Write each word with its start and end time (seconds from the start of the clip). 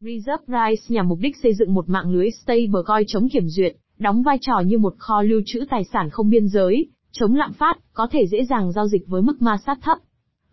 Reserve 0.00 0.74
nhằm 0.88 1.08
mục 1.08 1.18
đích 1.22 1.36
xây 1.42 1.54
dựng 1.54 1.74
một 1.74 1.88
mạng 1.88 2.10
lưới 2.10 2.30
stablecoin 2.30 3.06
chống 3.06 3.28
kiểm 3.28 3.48
duyệt, 3.48 3.76
đóng 3.98 4.22
vai 4.22 4.38
trò 4.40 4.60
như 4.60 4.78
một 4.78 4.94
kho 4.98 5.22
lưu 5.22 5.40
trữ 5.46 5.64
tài 5.70 5.84
sản 5.84 6.10
không 6.10 6.30
biên 6.30 6.48
giới, 6.48 6.86
chống 7.12 7.34
lạm 7.34 7.52
phát, 7.52 7.78
có 7.92 8.08
thể 8.10 8.26
dễ 8.26 8.44
dàng 8.44 8.72
giao 8.72 8.88
dịch 8.88 9.06
với 9.06 9.22
mức 9.22 9.42
ma 9.42 9.56
sát 9.66 9.78
thấp. 9.82 9.98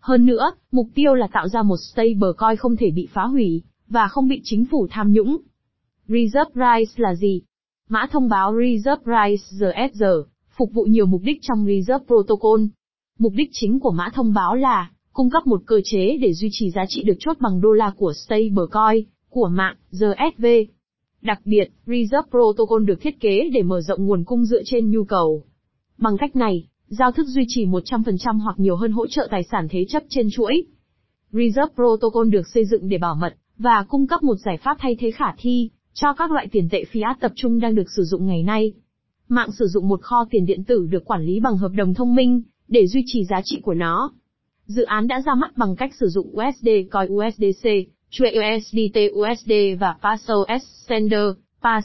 Hơn 0.00 0.26
nữa, 0.26 0.50
mục 0.72 0.86
tiêu 0.94 1.14
là 1.14 1.26
tạo 1.32 1.48
ra 1.48 1.62
một 1.62 1.76
stablecoin 1.76 2.56
không 2.58 2.76
thể 2.76 2.90
bị 2.90 3.08
phá 3.12 3.24
hủy, 3.24 3.62
và 3.88 4.08
không 4.08 4.28
bị 4.28 4.40
chính 4.44 4.64
phủ 4.64 4.86
tham 4.90 5.12
nhũng. 5.12 5.36
Reserve 6.08 6.50
Price 6.52 6.92
là 6.96 7.14
gì? 7.14 7.42
Mã 7.88 8.06
thông 8.10 8.28
báo 8.28 8.54
Reserve 8.60 9.02
Price 9.04 9.44
RSR, 9.50 10.04
phục 10.56 10.72
vụ 10.72 10.84
nhiều 10.84 11.06
mục 11.06 11.20
đích 11.24 11.38
trong 11.42 11.66
Reserve 11.66 12.06
Protocol. 12.06 12.60
Mục 13.18 13.32
đích 13.36 13.48
chính 13.52 13.80
của 13.80 13.90
mã 13.90 14.08
thông 14.14 14.34
báo 14.34 14.54
là 14.54 14.90
cung 15.12 15.30
cấp 15.30 15.46
một 15.46 15.62
cơ 15.66 15.80
chế 15.84 16.16
để 16.16 16.32
duy 16.32 16.48
trì 16.52 16.70
giá 16.70 16.84
trị 16.88 17.02
được 17.02 17.16
chốt 17.18 17.36
bằng 17.40 17.60
đô 17.60 17.72
la 17.72 17.92
của 17.96 18.12
stablecoin 18.12 19.04
của 19.34 19.48
mạng 19.48 19.76
GSV. 19.90 20.46
Đặc 21.22 21.40
biệt, 21.44 21.70
Reserve 21.86 22.30
Protocol 22.30 22.84
được 22.84 23.00
thiết 23.00 23.20
kế 23.20 23.48
để 23.52 23.62
mở 23.62 23.80
rộng 23.80 24.06
nguồn 24.06 24.24
cung 24.24 24.44
dựa 24.44 24.62
trên 24.64 24.90
nhu 24.90 25.04
cầu. 25.04 25.44
Bằng 25.98 26.16
cách 26.16 26.36
này, 26.36 26.68
giao 26.88 27.12
thức 27.12 27.26
duy 27.26 27.44
trì 27.48 27.66
100% 27.66 28.38
hoặc 28.38 28.58
nhiều 28.58 28.76
hơn 28.76 28.92
hỗ 28.92 29.06
trợ 29.06 29.28
tài 29.30 29.42
sản 29.42 29.66
thế 29.70 29.84
chấp 29.88 30.02
trên 30.08 30.28
chuỗi. 30.32 30.62
Reserve 31.32 31.74
Protocol 31.74 32.28
được 32.28 32.48
xây 32.54 32.64
dựng 32.64 32.88
để 32.88 32.98
bảo 32.98 33.14
mật 33.14 33.34
và 33.58 33.84
cung 33.88 34.06
cấp 34.06 34.22
một 34.22 34.34
giải 34.44 34.56
pháp 34.56 34.76
thay 34.80 34.96
thế 35.00 35.10
khả 35.10 35.34
thi 35.38 35.70
cho 35.94 36.12
các 36.12 36.32
loại 36.32 36.48
tiền 36.52 36.68
tệ 36.70 36.84
fiat 36.92 37.14
tập 37.20 37.32
trung 37.34 37.60
đang 37.60 37.74
được 37.74 37.90
sử 37.96 38.02
dụng 38.02 38.26
ngày 38.26 38.42
nay. 38.42 38.72
Mạng 39.28 39.52
sử 39.58 39.66
dụng 39.66 39.88
một 39.88 40.02
kho 40.02 40.24
tiền 40.30 40.46
điện 40.46 40.64
tử 40.64 40.86
được 40.90 41.04
quản 41.04 41.22
lý 41.22 41.40
bằng 41.40 41.56
hợp 41.56 41.72
đồng 41.76 41.94
thông 41.94 42.14
minh 42.14 42.42
để 42.68 42.86
duy 42.86 43.02
trì 43.06 43.24
giá 43.24 43.40
trị 43.44 43.60
của 43.62 43.74
nó. 43.74 44.12
Dự 44.66 44.82
án 44.82 45.06
đã 45.06 45.22
ra 45.26 45.34
mắt 45.34 45.56
bằng 45.56 45.76
cách 45.76 45.90
sử 46.00 46.06
dụng 46.08 46.26
USD 46.26 46.68
Coin 46.90 47.12
USDC, 47.12 47.68
chuỗi 48.14 48.28
USDT 48.28 48.98
USD 49.12 49.52
và 49.80 49.94
Paso 50.02 50.34
Sender, 50.88 51.24
PAS. 51.62 51.84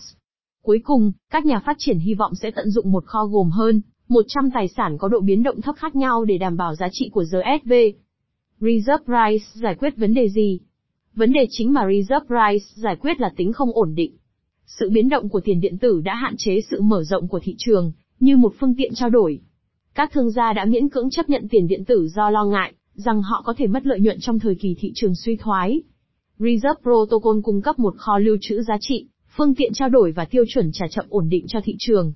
Cuối 0.63 0.81
cùng, 0.83 1.11
các 1.31 1.45
nhà 1.45 1.59
phát 1.65 1.75
triển 1.79 1.99
hy 1.99 2.13
vọng 2.13 2.35
sẽ 2.35 2.51
tận 2.51 2.69
dụng 2.69 2.91
một 2.91 3.05
kho 3.05 3.25
gồm 3.25 3.49
hơn 3.49 3.81
100 4.09 4.51
tài 4.53 4.67
sản 4.67 4.97
có 4.97 5.07
độ 5.07 5.19
biến 5.19 5.43
động 5.43 5.61
thấp 5.61 5.75
khác 5.77 5.95
nhau 5.95 6.25
để 6.25 6.37
đảm 6.37 6.57
bảo 6.57 6.75
giá 6.75 6.87
trị 6.91 7.09
của 7.13 7.23
GSV. 7.23 7.73
Reserve 8.59 9.03
Price 9.05 9.45
giải 9.53 9.75
quyết 9.75 9.97
vấn 9.97 10.13
đề 10.13 10.29
gì? 10.29 10.59
Vấn 11.15 11.33
đề 11.33 11.47
chính 11.49 11.73
mà 11.73 11.81
Reserve 11.87 12.25
Price 12.27 12.65
giải 12.75 12.95
quyết 12.95 13.19
là 13.19 13.31
tính 13.37 13.53
không 13.53 13.69
ổn 13.73 13.95
định. 13.95 14.17
Sự 14.65 14.89
biến 14.89 15.09
động 15.09 15.29
của 15.29 15.41
tiền 15.43 15.59
điện 15.59 15.77
tử 15.77 16.01
đã 16.05 16.15
hạn 16.15 16.35
chế 16.37 16.59
sự 16.71 16.81
mở 16.81 17.03
rộng 17.03 17.27
của 17.27 17.39
thị 17.43 17.55
trường, 17.57 17.91
như 18.19 18.37
một 18.37 18.53
phương 18.59 18.75
tiện 18.77 18.93
trao 18.95 19.09
đổi. 19.09 19.39
Các 19.95 20.11
thương 20.13 20.31
gia 20.31 20.53
đã 20.53 20.65
miễn 20.65 20.89
cưỡng 20.89 21.09
chấp 21.09 21.29
nhận 21.29 21.47
tiền 21.49 21.67
điện 21.67 21.85
tử 21.85 22.07
do 22.07 22.29
lo 22.29 22.45
ngại 22.45 22.73
rằng 22.93 23.21
họ 23.21 23.41
có 23.45 23.53
thể 23.57 23.67
mất 23.67 23.85
lợi 23.85 23.99
nhuận 23.99 24.17
trong 24.19 24.39
thời 24.39 24.55
kỳ 24.55 24.75
thị 24.79 24.91
trường 24.95 25.15
suy 25.15 25.35
thoái. 25.35 25.81
Reserve 26.39 26.81
Protocol 26.83 27.41
cung 27.43 27.61
cấp 27.61 27.79
một 27.79 27.93
kho 27.97 28.17
lưu 28.17 28.37
trữ 28.41 28.61
giá 28.61 28.77
trị, 28.81 29.07
phương 29.37 29.55
tiện 29.55 29.73
trao 29.73 29.89
đổi 29.89 30.11
và 30.11 30.25
tiêu 30.25 30.43
chuẩn 30.47 30.71
trả 30.73 30.87
chậm 30.87 31.05
ổn 31.09 31.29
định 31.29 31.45
cho 31.47 31.59
thị 31.63 31.75
trường. 31.79 32.13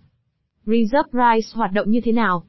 Reserve 0.66 1.10
Price 1.12 1.48
hoạt 1.54 1.72
động 1.74 1.90
như 1.90 2.02
thế 2.04 2.12
nào? 2.12 2.44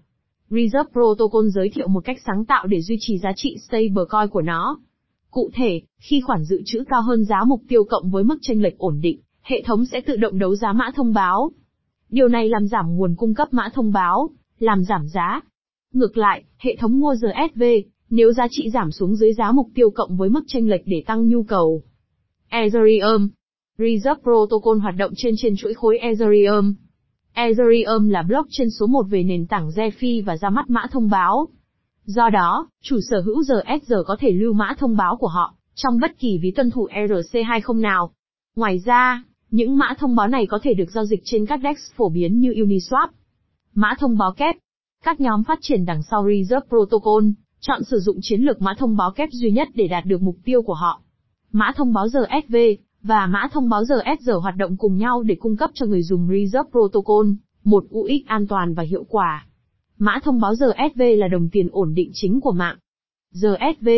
Reserve 0.50 0.92
Protocol 0.92 1.46
giới 1.54 1.70
thiệu 1.74 1.88
một 1.88 2.04
cách 2.04 2.16
sáng 2.26 2.44
tạo 2.44 2.66
để 2.66 2.80
duy 2.80 2.96
trì 3.00 3.18
giá 3.18 3.32
trị 3.36 3.56
stablecoin 3.68 4.28
của 4.30 4.42
nó. 4.42 4.80
Cụ 5.30 5.50
thể, 5.54 5.80
khi 5.98 6.20
khoản 6.20 6.44
dự 6.44 6.62
trữ 6.64 6.84
cao 6.88 7.02
hơn 7.02 7.24
giá 7.24 7.44
mục 7.46 7.62
tiêu 7.68 7.84
cộng 7.84 8.10
với 8.10 8.24
mức 8.24 8.38
chênh 8.40 8.62
lệch 8.62 8.78
ổn 8.78 9.00
định, 9.00 9.20
hệ 9.42 9.62
thống 9.66 9.86
sẽ 9.86 10.00
tự 10.00 10.16
động 10.16 10.38
đấu 10.38 10.56
giá 10.56 10.72
mã 10.72 10.90
thông 10.94 11.14
báo. 11.14 11.50
Điều 12.08 12.28
này 12.28 12.48
làm 12.48 12.66
giảm 12.66 12.96
nguồn 12.96 13.14
cung 13.16 13.34
cấp 13.34 13.48
mã 13.52 13.68
thông 13.74 13.92
báo, 13.92 14.30
làm 14.58 14.84
giảm 14.84 15.08
giá. 15.08 15.40
Ngược 15.92 16.16
lại, 16.16 16.44
hệ 16.58 16.76
thống 16.76 17.00
mua 17.00 17.14
GSV, 17.14 17.62
nếu 18.14 18.32
giá 18.32 18.46
trị 18.50 18.70
giảm 18.70 18.90
xuống 18.92 19.16
dưới 19.16 19.32
giá 19.32 19.52
mục 19.52 19.68
tiêu 19.74 19.90
cộng 19.90 20.16
với 20.16 20.28
mức 20.28 20.44
chênh 20.46 20.70
lệch 20.70 20.82
để 20.86 21.02
tăng 21.06 21.28
nhu 21.28 21.42
cầu. 21.42 21.82
Ethereum 22.48 23.28
Reserve 23.78 24.22
Protocol 24.22 24.78
hoạt 24.78 24.94
động 24.98 25.12
trên 25.16 25.34
trên 25.38 25.56
chuỗi 25.56 25.74
khối 25.74 25.98
Ethereum. 25.98 26.74
Ethereum 27.32 28.08
là 28.08 28.22
blockchain 28.22 28.70
số 28.70 28.86
1 28.86 29.02
về 29.02 29.22
nền 29.22 29.46
tảng 29.46 29.68
DeFi 29.68 30.24
và 30.24 30.36
ra 30.36 30.50
mắt 30.50 30.70
mã 30.70 30.86
thông 30.90 31.10
báo. 31.10 31.48
Do 32.04 32.30
đó, 32.30 32.68
chủ 32.82 32.96
sở 33.10 33.20
hữu 33.20 33.42
RSR 33.42 33.94
có 34.06 34.16
thể 34.20 34.30
lưu 34.30 34.52
mã 34.52 34.74
thông 34.78 34.96
báo 34.96 35.16
của 35.16 35.28
họ, 35.28 35.54
trong 35.74 35.98
bất 36.00 36.18
kỳ 36.18 36.38
ví 36.42 36.50
tuân 36.50 36.70
thủ 36.70 36.88
ERC20 36.92 37.80
nào. 37.80 38.10
Ngoài 38.56 38.78
ra, 38.84 39.24
những 39.50 39.78
mã 39.78 39.94
thông 39.98 40.16
báo 40.16 40.28
này 40.28 40.46
có 40.46 40.58
thể 40.62 40.74
được 40.74 40.90
giao 40.90 41.04
dịch 41.04 41.20
trên 41.24 41.46
các 41.46 41.60
DEX 41.62 41.76
phổ 41.96 42.08
biến 42.08 42.40
như 42.40 42.50
Uniswap. 42.50 43.08
Mã 43.74 43.94
thông 43.98 44.18
báo 44.18 44.32
kép. 44.36 44.56
Các 45.04 45.20
nhóm 45.20 45.44
phát 45.44 45.58
triển 45.62 45.84
đằng 45.84 46.02
sau 46.10 46.26
Reserve 46.28 46.66
Protocol, 46.68 47.24
chọn 47.66 47.84
sử 47.84 48.00
dụng 48.00 48.18
chiến 48.22 48.40
lược 48.40 48.62
mã 48.62 48.74
thông 48.78 48.96
báo 48.96 49.10
kép 49.10 49.28
duy 49.32 49.50
nhất 49.50 49.68
để 49.74 49.88
đạt 49.88 50.04
được 50.06 50.22
mục 50.22 50.36
tiêu 50.44 50.62
của 50.62 50.74
họ. 50.74 51.00
Mã 51.52 51.72
thông 51.76 51.92
báo 51.92 52.08
giờ 52.08 52.26
SV 52.46 52.56
và 53.02 53.26
mã 53.26 53.48
thông 53.52 53.68
báo 53.68 53.84
giờ 53.84 53.96
SR 54.20 54.30
hoạt 54.42 54.56
động 54.56 54.76
cùng 54.76 54.98
nhau 54.98 55.22
để 55.22 55.34
cung 55.34 55.56
cấp 55.56 55.70
cho 55.74 55.86
người 55.86 56.02
dùng 56.02 56.28
Reserve 56.28 56.70
Protocol, 56.70 57.26
một 57.64 57.84
UX 57.94 58.26
an 58.26 58.46
toàn 58.46 58.74
và 58.74 58.82
hiệu 58.82 59.04
quả. 59.08 59.46
Mã 59.98 60.18
thông 60.24 60.40
báo 60.40 60.54
giờ 60.54 60.72
SV 60.94 61.02
là 61.16 61.28
đồng 61.28 61.48
tiền 61.48 61.68
ổn 61.72 61.94
định 61.94 62.10
chính 62.14 62.40
của 62.40 62.52
mạng. 62.52 62.76
giờ 63.30 63.56
SV. 63.78 63.88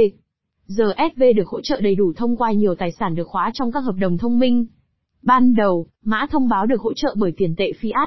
Giờ 0.67 0.93
SV 1.15 1.23
được 1.37 1.49
hỗ 1.49 1.61
trợ 1.61 1.81
đầy 1.81 1.95
đủ 1.95 2.13
thông 2.17 2.37
qua 2.37 2.53
nhiều 2.53 2.75
tài 2.75 2.93
sản 2.93 3.15
được 3.15 3.29
khóa 3.29 3.51
trong 3.55 3.73
các 3.73 3.81
hợp 3.81 3.95
đồng 3.99 4.19
thông 4.19 4.39
minh. 4.39 4.67
Ban 5.23 5.55
đầu, 5.55 5.87
mã 6.05 6.27
thông 6.31 6.49
báo 6.49 6.67
được 6.67 6.81
hỗ 6.81 6.93
trợ 6.97 7.15
bởi 7.19 7.33
tiền 7.37 7.55
tệ 7.57 7.73
fiat. 7.81 8.07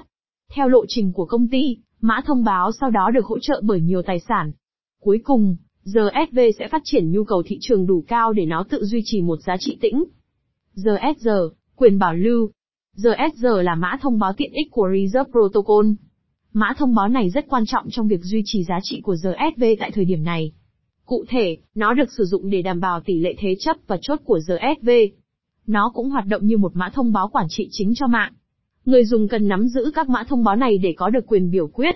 Theo 0.56 0.68
lộ 0.68 0.86
trình 0.88 1.14
của 1.14 1.26
công 1.26 1.48
ty, 1.48 1.78
mã 2.02 2.22
thông 2.26 2.44
báo 2.44 2.72
sau 2.72 2.90
đó 2.90 3.12
được 3.14 3.26
hỗ 3.26 3.40
trợ 3.40 3.62
bởi 3.64 3.82
nhiều 3.82 4.02
tài 4.02 4.20
sản. 4.20 4.52
Cuối 5.02 5.20
cùng, 5.24 5.56
RSV 5.84 6.40
sẽ 6.60 6.68
phát 6.68 6.82
triển 6.86 7.12
nhu 7.12 7.24
cầu 7.24 7.44
thị 7.46 7.58
trường 7.62 7.88
đủ 7.88 8.04
cao 8.08 8.34
để 8.34 8.46
nó 8.46 8.66
tự 8.70 8.86
duy 8.86 9.02
trì 9.06 9.22
một 9.22 9.40
giá 9.42 9.58
trị 9.60 9.78
tĩnh. 9.82 10.04
RSR, 10.76 11.30
quyền 11.76 12.00
bảo 12.00 12.14
lưu. 12.14 12.50
RSR 12.96 13.46
là 13.64 13.76
mã 13.76 13.98
thông 14.02 14.20
báo 14.20 14.34
tiện 14.34 14.52
ích 14.52 14.68
của 14.72 14.90
Reserve 14.94 15.32
Protocol. 15.32 15.86
Mã 16.54 16.74
thông 16.78 16.96
báo 16.96 17.08
này 17.08 17.30
rất 17.30 17.46
quan 17.50 17.64
trọng 17.66 17.90
trong 17.90 18.08
việc 18.08 18.20
duy 18.24 18.42
trì 18.46 18.64
giá 18.64 18.80
trị 18.84 19.02
của 19.02 19.16
RSV 19.16 19.64
tại 19.80 19.92
thời 19.92 20.06
điểm 20.06 20.24
này. 20.24 20.52
Cụ 21.06 21.26
thể, 21.30 21.58
nó 21.76 21.94
được 21.94 22.12
sử 22.18 22.24
dụng 22.26 22.50
để 22.50 22.62
đảm 22.62 22.80
bảo 22.80 23.02
tỷ 23.02 23.20
lệ 23.20 23.36
thế 23.38 23.56
chấp 23.60 23.78
và 23.88 23.98
chốt 24.02 24.20
của 24.24 24.40
RSV. 24.40 24.90
Nó 25.68 25.92
cũng 25.94 26.10
hoạt 26.10 26.26
động 26.26 26.46
như 26.46 26.58
một 26.58 26.72
mã 26.76 26.90
thông 26.90 27.14
báo 27.14 27.30
quản 27.34 27.46
trị 27.50 27.68
chính 27.72 27.94
cho 27.96 28.08
mạng. 28.08 28.34
Người 28.86 29.06
dùng 29.06 29.28
cần 29.28 29.48
nắm 29.48 29.68
giữ 29.68 29.92
các 29.96 30.10
mã 30.10 30.24
thông 30.24 30.44
báo 30.44 30.56
này 30.56 30.78
để 30.78 30.94
có 30.98 31.10
được 31.10 31.28
quyền 31.28 31.52
biểu 31.52 31.68
quyết. 31.68 31.96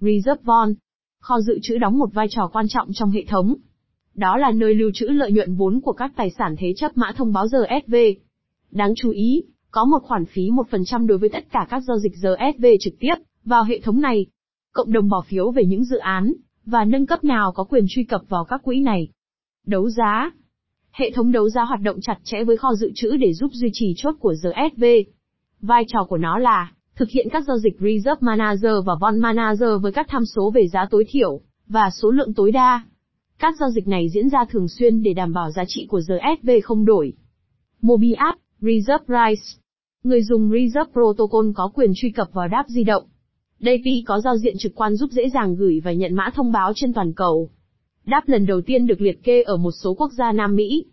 Reserve 0.00 0.42
bond 0.44 0.76
Kho 1.20 1.40
dự 1.40 1.58
trữ 1.62 1.78
đóng 1.78 1.98
một 1.98 2.14
vai 2.14 2.26
trò 2.30 2.50
quan 2.52 2.68
trọng 2.68 2.88
trong 2.92 3.10
hệ 3.10 3.24
thống. 3.24 3.54
Đó 4.14 4.36
là 4.36 4.50
nơi 4.50 4.74
lưu 4.74 4.90
trữ 4.94 5.06
lợi 5.06 5.32
nhuận 5.32 5.54
vốn 5.54 5.80
của 5.80 5.92
các 5.92 6.12
tài 6.16 6.30
sản 6.30 6.54
thế 6.58 6.72
chấp 6.76 6.96
mã 6.96 7.12
thông 7.16 7.32
báo 7.32 7.46
RSV. 7.48 7.94
Đáng 8.70 8.94
chú 8.96 9.10
ý, 9.10 9.42
có 9.70 9.84
một 9.84 9.98
khoản 10.02 10.24
phí 10.26 10.50
1% 10.50 11.06
đối 11.06 11.18
với 11.18 11.28
tất 11.28 11.44
cả 11.50 11.66
các 11.70 11.80
giao 11.80 11.98
dịch 11.98 12.12
RSV 12.16 12.66
trực 12.80 12.94
tiếp 13.00 13.14
vào 13.44 13.64
hệ 13.64 13.80
thống 13.80 14.00
này. 14.00 14.26
Cộng 14.72 14.92
đồng 14.92 15.08
bỏ 15.08 15.24
phiếu 15.28 15.50
về 15.50 15.64
những 15.64 15.84
dự 15.84 15.98
án 15.98 16.32
và 16.66 16.84
nâng 16.84 17.06
cấp 17.06 17.24
nào 17.24 17.52
có 17.52 17.64
quyền 17.64 17.84
truy 17.88 18.04
cập 18.04 18.20
vào 18.28 18.44
các 18.44 18.62
quỹ 18.62 18.80
này. 18.80 19.08
Đấu 19.66 19.90
giá 19.90 20.30
Hệ 20.92 21.10
thống 21.10 21.32
đấu 21.32 21.48
giá 21.48 21.62
hoạt 21.62 21.80
động 21.80 22.00
chặt 22.00 22.18
chẽ 22.24 22.44
với 22.44 22.56
kho 22.56 22.74
dự 22.74 22.90
trữ 22.94 23.16
để 23.16 23.32
giúp 23.32 23.50
duy 23.52 23.70
trì 23.72 23.94
chốt 23.96 24.14
của 24.20 24.34
GSV. 24.34 24.84
Vai 25.60 25.84
trò 25.88 26.04
của 26.08 26.18
nó 26.18 26.38
là 26.38 26.72
thực 26.98 27.10
hiện 27.10 27.28
các 27.32 27.44
giao 27.46 27.58
dịch 27.58 27.76
Reserve 27.80 28.20
Manager 28.20 28.72
và 28.84 28.94
Von 29.00 29.18
Manager 29.18 29.68
với 29.82 29.92
các 29.92 30.06
tham 30.08 30.24
số 30.24 30.50
về 30.50 30.68
giá 30.68 30.86
tối 30.90 31.04
thiểu 31.08 31.40
và 31.68 31.90
số 31.90 32.10
lượng 32.10 32.34
tối 32.34 32.52
đa. 32.52 32.84
Các 33.38 33.54
giao 33.60 33.70
dịch 33.70 33.88
này 33.88 34.08
diễn 34.14 34.28
ra 34.28 34.44
thường 34.50 34.68
xuyên 34.68 35.02
để 35.02 35.12
đảm 35.12 35.32
bảo 35.32 35.50
giá 35.50 35.64
trị 35.68 35.86
của 35.88 36.00
RSV 36.00 36.50
không 36.64 36.84
đổi. 36.84 37.12
Mobi 37.82 38.12
App, 38.12 38.38
Reserve 38.60 39.04
Price. 39.06 39.42
Người 40.04 40.22
dùng 40.22 40.50
Reserve 40.50 40.92
Protocol 40.92 41.50
có 41.54 41.70
quyền 41.74 41.92
truy 41.96 42.10
cập 42.10 42.28
vào 42.32 42.48
đáp 42.48 42.64
di 42.68 42.84
động. 42.84 43.04
DAPI 43.60 44.04
có 44.06 44.20
giao 44.20 44.36
diện 44.36 44.54
trực 44.58 44.74
quan 44.74 44.96
giúp 44.96 45.10
dễ 45.10 45.28
dàng 45.34 45.56
gửi 45.56 45.80
và 45.84 45.92
nhận 45.92 46.14
mã 46.14 46.30
thông 46.34 46.52
báo 46.52 46.72
trên 46.74 46.92
toàn 46.92 47.12
cầu. 47.12 47.50
Đáp 48.06 48.22
lần 48.26 48.46
đầu 48.46 48.60
tiên 48.60 48.86
được 48.86 49.00
liệt 49.00 49.22
kê 49.24 49.42
ở 49.42 49.56
một 49.56 49.72
số 49.82 49.94
quốc 49.94 50.12
gia 50.12 50.32
Nam 50.32 50.56
Mỹ. 50.56 50.84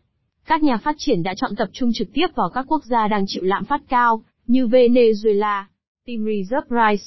Các 0.46 0.64
nhà 0.64 0.78
phát 0.78 0.96
triển 0.98 1.24
đã 1.24 1.34
chọn 1.38 1.56
tập 1.56 1.70
trung 1.74 1.90
trực 1.94 2.08
tiếp 2.14 2.28
vào 2.36 2.50
các 2.50 2.66
quốc 2.68 2.84
gia 2.86 3.08
đang 3.08 3.26
chịu 3.28 3.44
lạm 3.44 3.66
phát 3.66 3.82
cao, 3.90 4.24
như 4.48 4.68
Venezuela, 4.68 5.64
Team 6.08 6.26
Reserve 6.26 6.68
Price. 6.68 7.04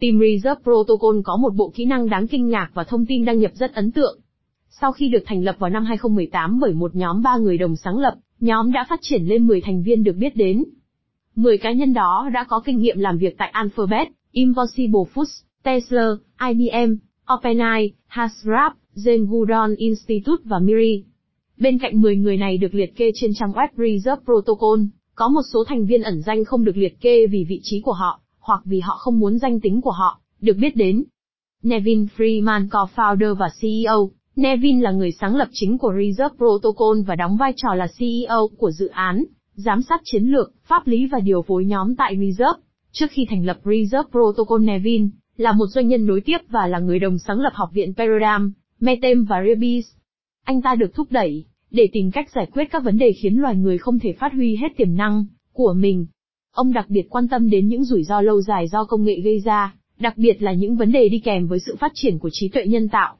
Team 0.00 0.20
Reserve 0.20 0.62
Protocol 0.62 1.20
có 1.24 1.36
một 1.36 1.54
bộ 1.54 1.72
kỹ 1.74 1.84
năng 1.84 2.08
đáng 2.08 2.26
kinh 2.26 2.48
ngạc 2.48 2.70
và 2.74 2.84
thông 2.84 3.06
tin 3.06 3.24
đăng 3.24 3.38
nhập 3.38 3.50
rất 3.54 3.74
ấn 3.74 3.92
tượng. 3.92 4.20
Sau 4.80 4.92
khi 4.92 5.08
được 5.08 5.22
thành 5.26 5.44
lập 5.44 5.56
vào 5.58 5.70
năm 5.70 5.84
2018 5.84 6.60
bởi 6.60 6.72
một 6.72 6.94
nhóm 6.94 7.22
ba 7.22 7.36
người 7.36 7.58
đồng 7.58 7.76
sáng 7.76 7.98
lập, 7.98 8.14
nhóm 8.40 8.72
đã 8.72 8.86
phát 8.88 8.98
triển 9.02 9.24
lên 9.24 9.46
10 9.46 9.60
thành 9.60 9.82
viên 9.82 10.04
được 10.04 10.16
biết 10.16 10.36
đến. 10.36 10.64
10 11.36 11.58
cá 11.58 11.72
nhân 11.72 11.92
đó 11.92 12.28
đã 12.34 12.44
có 12.44 12.60
kinh 12.64 12.78
nghiệm 12.78 12.98
làm 12.98 13.18
việc 13.18 13.38
tại 13.38 13.50
Alphabet, 13.52 14.08
Impossible 14.32 15.02
Foods, 15.14 15.42
Tesla, 15.62 16.08
IBM, 16.48 16.94
OpenAI, 17.34 17.92
Hasbro, 18.06 18.70
Jane 18.94 19.26
Goodall 19.26 19.74
Institute 19.76 20.42
và 20.44 20.58
Miri. 20.58 21.04
Bên 21.56 21.78
cạnh 21.78 22.00
10 22.00 22.16
người 22.16 22.36
này 22.36 22.58
được 22.58 22.74
liệt 22.74 22.96
kê 22.96 23.10
trên 23.14 23.30
trang 23.34 23.52
web 23.52 23.68
Reserve 23.76 24.24
Protocol, 24.24 24.80
có 25.14 25.28
một 25.28 25.42
số 25.52 25.64
thành 25.64 25.86
viên 25.86 26.02
ẩn 26.02 26.22
danh 26.22 26.44
không 26.44 26.64
được 26.64 26.76
liệt 26.76 27.00
kê 27.00 27.26
vì 27.26 27.44
vị 27.48 27.60
trí 27.62 27.80
của 27.80 27.92
họ, 27.92 28.20
hoặc 28.44 28.60
vì 28.64 28.80
họ 28.80 28.96
không 28.96 29.18
muốn 29.18 29.38
danh 29.38 29.60
tính 29.60 29.80
của 29.80 29.90
họ, 29.90 30.20
được 30.40 30.56
biết 30.60 30.76
đến. 30.76 31.04
Nevin 31.62 32.06
Freeman 32.16 32.68
co-founder 32.68 33.34
và 33.34 33.50
CEO, 33.60 34.10
Nevin 34.36 34.80
là 34.80 34.90
người 34.90 35.12
sáng 35.12 35.36
lập 35.36 35.48
chính 35.52 35.78
của 35.78 35.92
Reserve 35.98 36.36
Protocol 36.36 37.00
và 37.06 37.16
đóng 37.16 37.36
vai 37.36 37.52
trò 37.56 37.74
là 37.74 37.86
CEO 37.98 38.48
của 38.58 38.70
dự 38.70 38.86
án, 38.86 39.24
giám 39.54 39.82
sát 39.82 40.00
chiến 40.04 40.24
lược, 40.24 40.52
pháp 40.64 40.86
lý 40.86 41.06
và 41.06 41.20
điều 41.20 41.42
phối 41.42 41.64
nhóm 41.64 41.96
tại 41.96 42.16
Reserve. 42.20 42.60
Trước 42.92 43.06
khi 43.10 43.26
thành 43.30 43.44
lập 43.44 43.58
Reserve 43.64 44.10
Protocol 44.10 44.64
Nevin, 44.64 45.10
là 45.36 45.52
một 45.52 45.66
doanh 45.66 45.88
nhân 45.88 46.06
nối 46.06 46.20
tiếp 46.20 46.38
và 46.48 46.66
là 46.66 46.78
người 46.78 46.98
đồng 46.98 47.18
sáng 47.18 47.40
lập 47.40 47.52
học 47.54 47.70
viện 47.72 47.94
Paradigm, 47.94 48.50
Metem 48.80 49.24
và 49.24 49.36
Rebis. 49.48 49.86
Anh 50.44 50.62
ta 50.62 50.74
được 50.74 50.94
thúc 50.94 51.06
đẩy, 51.10 51.44
để 51.70 51.88
tìm 51.92 52.10
cách 52.10 52.30
giải 52.34 52.46
quyết 52.52 52.64
các 52.70 52.84
vấn 52.84 52.98
đề 52.98 53.12
khiến 53.12 53.34
loài 53.34 53.56
người 53.56 53.78
không 53.78 53.98
thể 53.98 54.12
phát 54.12 54.32
huy 54.32 54.56
hết 54.56 54.68
tiềm 54.76 54.96
năng 54.96 55.24
của 55.52 55.74
mình. 55.76 56.06
Ông 56.54 56.72
đặc 56.72 56.86
biệt 56.88 57.06
quan 57.10 57.28
tâm 57.28 57.50
đến 57.50 57.68
những 57.68 57.84
rủi 57.84 58.04
ro 58.04 58.20
lâu 58.20 58.40
dài 58.40 58.68
do 58.68 58.84
công 58.84 59.04
nghệ 59.04 59.20
gây 59.24 59.40
ra, 59.40 59.74
đặc 59.98 60.18
biệt 60.18 60.42
là 60.42 60.52
những 60.52 60.76
vấn 60.76 60.92
đề 60.92 61.08
đi 61.08 61.18
kèm 61.18 61.46
với 61.46 61.58
sự 61.66 61.76
phát 61.80 61.92
triển 61.94 62.18
của 62.18 62.28
trí 62.32 62.48
tuệ 62.48 62.66
nhân 62.66 62.88
tạo. 62.88 63.16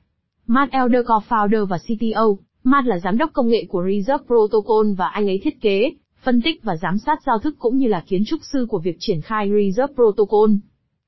Matt 0.46 0.72
Elder 0.72 1.06
co-founder 1.06 1.66
và 1.66 1.78
CTO, 1.78 2.36
Matt 2.64 2.86
là 2.86 2.98
giám 2.98 3.18
đốc 3.18 3.30
công 3.32 3.48
nghệ 3.48 3.64
của 3.68 3.84
Reserve 3.86 4.24
Protocol 4.26 4.92
và 4.96 5.08
anh 5.08 5.26
ấy 5.26 5.40
thiết 5.44 5.60
kế, 5.60 5.90
phân 6.22 6.42
tích 6.42 6.62
và 6.62 6.76
giám 6.76 6.98
sát 6.98 7.18
giao 7.26 7.38
thức 7.38 7.54
cũng 7.58 7.78
như 7.78 7.88
là 7.88 8.04
kiến 8.06 8.22
trúc 8.26 8.40
sư 8.52 8.66
của 8.70 8.78
việc 8.78 8.96
triển 8.98 9.20
khai 9.20 9.50
Reserve 9.50 9.94
Protocol. 9.94 10.50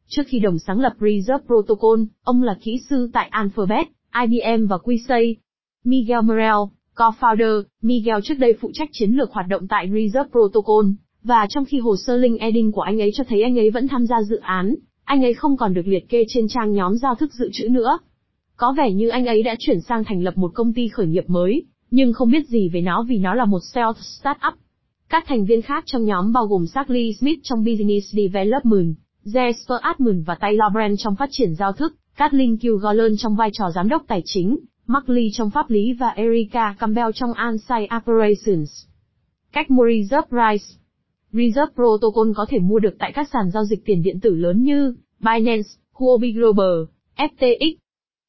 Trước 0.08 0.22
khi 0.26 0.38
đồng 0.38 0.58
sáng 0.58 0.80
lập 0.80 0.92
Reserve 1.00 1.46
Protocol, 1.46 2.00
ông 2.24 2.42
là 2.42 2.56
kỹ 2.62 2.80
sư 2.90 3.10
tại 3.12 3.28
Alphabet, 3.30 3.86
IBM 4.22 4.66
và 4.66 4.78
Quisay. 4.78 5.36
Miguel 5.84 6.20
Morel, 6.22 6.70
co-founder, 6.94 7.62
Miguel 7.82 8.18
trước 8.24 8.38
đây 8.38 8.54
phụ 8.60 8.70
trách 8.74 8.88
chiến 8.92 9.10
lược 9.10 9.32
hoạt 9.32 9.46
động 9.48 9.68
tại 9.68 9.90
Reserve 9.94 10.30
Protocol, 10.32 10.86
và 11.26 11.46
trong 11.48 11.64
khi 11.64 11.78
hồ 11.78 11.96
sơ 11.96 12.16
LinkedIn 12.16 12.72
của 12.72 12.80
anh 12.80 13.00
ấy 13.00 13.10
cho 13.14 13.24
thấy 13.24 13.42
anh 13.42 13.58
ấy 13.58 13.70
vẫn 13.70 13.88
tham 13.88 14.06
gia 14.06 14.22
dự 14.22 14.36
án, 14.36 14.74
anh 15.04 15.24
ấy 15.24 15.34
không 15.34 15.56
còn 15.56 15.74
được 15.74 15.86
liệt 15.86 16.08
kê 16.08 16.24
trên 16.28 16.48
trang 16.48 16.72
nhóm 16.72 16.96
giao 16.96 17.14
thức 17.14 17.32
dự 17.32 17.50
trữ 17.52 17.68
nữa. 17.68 17.98
Có 18.56 18.74
vẻ 18.78 18.92
như 18.92 19.08
anh 19.08 19.26
ấy 19.26 19.42
đã 19.42 19.54
chuyển 19.58 19.80
sang 19.80 20.04
thành 20.04 20.22
lập 20.22 20.38
một 20.38 20.50
công 20.54 20.72
ty 20.72 20.88
khởi 20.88 21.06
nghiệp 21.06 21.24
mới, 21.30 21.62
nhưng 21.90 22.12
không 22.12 22.30
biết 22.30 22.48
gì 22.48 22.68
về 22.68 22.80
nó 22.80 23.02
vì 23.08 23.18
nó 23.18 23.34
là 23.34 23.44
một 23.44 23.62
self-startup. 23.74 24.52
Các 25.08 25.24
thành 25.26 25.44
viên 25.44 25.62
khác 25.62 25.84
trong 25.86 26.04
nhóm 26.04 26.32
bao 26.32 26.46
gồm 26.46 26.66
Charlie 26.74 27.12
Smith 27.12 27.38
trong 27.42 27.64
Business 27.64 28.14
Development, 28.14 28.94
Jesper 29.24 29.78
Admin 29.80 30.22
và 30.22 30.34
Taylor 30.34 30.72
Brand 30.72 31.00
trong 31.02 31.16
phát 31.16 31.28
triển 31.32 31.54
giao 31.54 31.72
thức, 31.72 31.94
Kathleen 32.16 32.56
Kilgollen 32.56 33.16
trong 33.16 33.36
vai 33.36 33.50
trò 33.52 33.70
giám 33.74 33.88
đốc 33.88 34.02
tài 34.08 34.22
chính, 34.24 34.58
Mark 34.86 35.08
Lee 35.08 35.28
trong 35.32 35.50
pháp 35.50 35.70
lý 35.70 35.92
và 35.92 36.08
Erica 36.08 36.74
Campbell 36.78 37.10
trong 37.14 37.32
Ansai 37.32 37.88
operations. 37.96 38.86
Cách 39.52 39.70
mua 39.70 39.84
Price 40.28 40.64
Reserve 41.36 41.72
Protocol 41.74 42.32
có 42.36 42.46
thể 42.48 42.58
mua 42.58 42.78
được 42.78 42.94
tại 42.98 43.12
các 43.14 43.28
sàn 43.32 43.50
giao 43.50 43.64
dịch 43.64 43.84
tiền 43.84 44.02
điện 44.02 44.20
tử 44.20 44.34
lớn 44.34 44.62
như 44.62 44.94
Binance, 45.20 45.68
Huobi 45.92 46.32
Global, 46.32 46.84
FTX. 47.16 47.74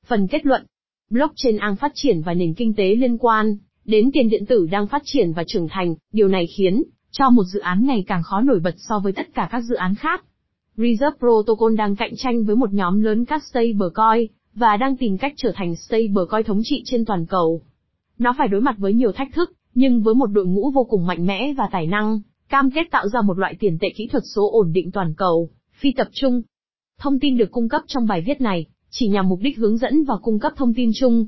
Phần 0.08 0.28
kết 0.28 0.46
luận 0.46 0.66
Blockchain 1.10 1.58
đang 1.58 1.76
phát 1.76 1.92
triển 1.96 2.22
và 2.22 2.34
nền 2.34 2.54
kinh 2.54 2.74
tế 2.74 2.96
liên 2.96 3.18
quan 3.18 3.58
đến 3.86 4.10
tiền 4.14 4.30
điện 4.30 4.46
tử 4.46 4.68
đang 4.72 4.88
phát 4.88 5.02
triển 5.06 5.34
và 5.34 5.44
trưởng 5.48 5.68
thành, 5.70 5.96
điều 6.14 6.28
này 6.28 6.48
khiến 6.58 6.84
cho 7.12 7.30
một 7.30 7.44
dự 7.44 7.60
án 7.60 7.86
ngày 7.86 8.04
càng 8.08 8.24
khó 8.24 8.42
nổi 8.42 8.60
bật 8.60 8.76
so 8.78 9.00
với 9.00 9.14
tất 9.14 9.34
cả 9.34 9.48
các 9.52 9.62
dự 9.62 9.76
án 9.76 9.96
khác. 9.96 10.26
Reserve 10.78 11.18
Protocol 11.20 11.76
đang 11.76 11.96
cạnh 11.96 12.14
tranh 12.18 12.44
với 12.44 12.56
một 12.56 12.74
nhóm 12.74 13.02
lớn 13.02 13.26
các 13.26 13.44
stablecoin, 13.44 14.28
và 14.54 14.78
đang 14.78 14.98
tìm 14.98 15.18
cách 15.18 15.34
trở 15.38 15.52
thành 15.56 15.76
stablecoin 15.76 16.44
thống 16.46 16.62
trị 16.64 16.82
trên 16.86 17.06
toàn 17.06 17.26
cầu. 17.26 17.62
Nó 18.18 18.36
phải 18.38 18.48
đối 18.48 18.62
mặt 18.62 18.76
với 18.78 18.94
nhiều 18.94 19.12
thách 19.12 19.34
thức, 19.34 19.52
nhưng 19.74 20.02
với 20.02 20.16
một 20.16 20.28
đội 20.28 20.46
ngũ 20.46 20.72
vô 20.72 20.84
cùng 20.84 21.06
mạnh 21.06 21.26
mẽ 21.26 21.54
và 21.58 21.70
tài 21.72 21.88
năng, 21.88 22.20
cam 22.50 22.72
kết 22.72 22.84
tạo 22.92 23.08
ra 23.08 23.22
một 23.22 23.38
loại 23.38 23.56
tiền 23.60 23.78
tệ 23.82 23.88
kỹ 23.96 24.08
thuật 24.08 24.24
số 24.36 24.50
ổn 24.52 24.72
định 24.74 24.92
toàn 24.92 25.14
cầu, 25.18 25.50
phi 25.80 25.92
tập 25.92 26.08
trung. 26.12 26.42
Thông 27.00 27.20
tin 27.20 27.38
được 27.38 27.52
cung 27.52 27.70
cấp 27.70 27.82
trong 27.88 28.08
bài 28.08 28.24
viết 28.26 28.42
này 28.42 28.66
chỉ 28.90 29.08
nhằm 29.08 29.30
mục 29.30 29.40
đích 29.42 29.58
hướng 29.58 29.78
dẫn 29.78 30.04
và 30.04 30.16
cung 30.22 30.40
cấp 30.40 30.54
thông 30.56 30.74
tin 30.74 30.92
chung. 30.96 31.28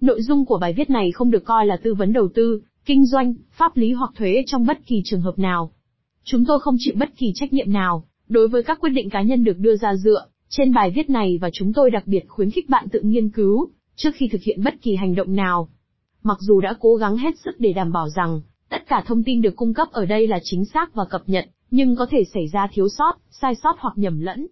Nội 0.00 0.22
dung 0.22 0.44
của 0.44 0.58
bài 0.58 0.72
viết 0.72 0.90
này 0.90 1.12
không 1.12 1.30
được 1.30 1.44
coi 1.44 1.66
là 1.66 1.76
tư 1.76 1.94
vấn 1.94 2.12
đầu 2.12 2.28
tư, 2.34 2.62
kinh 2.84 3.06
doanh, 3.06 3.34
pháp 3.50 3.76
lý 3.76 3.92
hoặc 3.92 4.10
thuế 4.16 4.42
trong 4.46 4.66
bất 4.66 4.86
kỳ 4.86 5.02
trường 5.04 5.20
hợp 5.20 5.38
nào. 5.38 5.72
Chúng 6.24 6.44
tôi 6.44 6.60
không 6.60 6.76
chịu 6.78 6.94
bất 6.98 7.16
kỳ 7.16 7.32
trách 7.34 7.52
nhiệm 7.52 7.72
nào 7.72 8.04
đối 8.28 8.48
với 8.48 8.62
các 8.62 8.80
quyết 8.80 8.90
định 8.90 9.10
cá 9.10 9.22
nhân 9.22 9.44
được 9.44 9.58
đưa 9.58 9.76
ra 9.76 9.94
dựa 9.94 10.26
trên 10.48 10.72
bài 10.72 10.90
viết 10.90 11.10
này 11.10 11.38
và 11.40 11.50
chúng 11.52 11.72
tôi 11.72 11.90
đặc 11.90 12.02
biệt 12.06 12.24
khuyến 12.28 12.50
khích 12.50 12.68
bạn 12.68 12.88
tự 12.92 13.00
nghiên 13.00 13.30
cứu 13.30 13.68
trước 13.96 14.10
khi 14.14 14.28
thực 14.28 14.42
hiện 14.42 14.64
bất 14.64 14.74
kỳ 14.82 14.96
hành 14.96 15.14
động 15.14 15.34
nào. 15.34 15.68
Mặc 16.22 16.38
dù 16.40 16.60
đã 16.60 16.74
cố 16.80 16.96
gắng 16.96 17.16
hết 17.16 17.38
sức 17.44 17.50
để 17.58 17.72
đảm 17.72 17.92
bảo 17.92 18.08
rằng 18.08 18.40
cả 18.92 19.02
thông 19.06 19.24
tin 19.24 19.42
được 19.42 19.56
cung 19.56 19.74
cấp 19.74 19.88
ở 19.92 20.06
đây 20.06 20.26
là 20.26 20.38
chính 20.42 20.64
xác 20.64 20.94
và 20.94 21.04
cập 21.10 21.22
nhật, 21.26 21.46
nhưng 21.70 21.96
có 21.96 22.06
thể 22.10 22.24
xảy 22.34 22.48
ra 22.52 22.68
thiếu 22.72 22.88
sót, 22.88 23.12
sai 23.30 23.54
sót 23.54 23.76
hoặc 23.78 23.94
nhầm 23.96 24.20
lẫn. 24.20 24.46